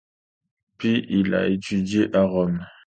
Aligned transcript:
Puis 0.79 1.05
il 1.11 1.35
a 1.35 1.47
étudié 1.47 2.09
à 2.15 2.23
Rome. 2.23 2.65